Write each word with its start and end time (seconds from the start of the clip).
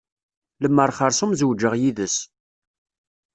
Lemer 0.61 0.91
xeṛṣum 0.97 1.31
zewǧeɣ 1.39 1.73
yid-s. 1.81 2.17